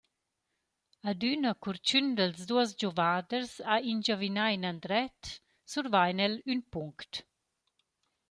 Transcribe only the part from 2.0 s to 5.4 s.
dals duos giovaders ha ingiavinà inandret,